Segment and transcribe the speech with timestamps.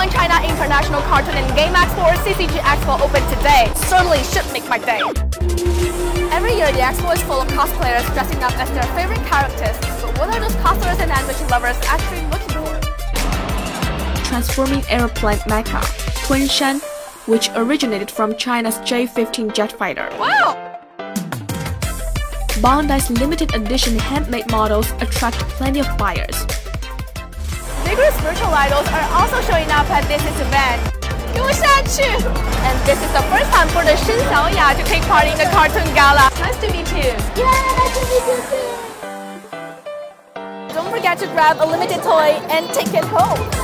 [0.00, 3.70] Taiwan China International Cartoon and Game Expo or CCG Expo opened today.
[3.74, 5.02] Certainly should make my day.
[6.32, 9.76] Every year, the expo is full of cosplayers dressing up as their favorite characters.
[10.00, 14.24] But what are those cosplayers and animation lovers actually looking for?
[14.24, 15.82] Transforming aeroplane mecha,
[16.26, 16.80] Kunshan,
[17.28, 20.08] which originated from China's J-15 jet fighter.
[20.18, 20.80] Wow!
[22.62, 26.59] Bandai's limited edition handmade models attract plenty of buyers
[27.89, 30.81] Vigorous virtual idols are also showing up at this event.
[31.33, 32.01] 给我下去!
[32.03, 35.45] And this is the first time for the Shen Xiaoya to take part in the
[35.51, 36.29] cartoon gala.
[36.39, 37.11] Nice to meet you.
[37.35, 38.85] Yeah, nice to meet you too.
[40.73, 43.58] Don't forget to grab a limited toy and take it home.